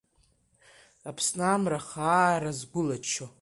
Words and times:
Аԥсны 1.09 1.43
амра 1.53 1.79
хаара 1.87 2.51
згәылаччо… 2.59 3.25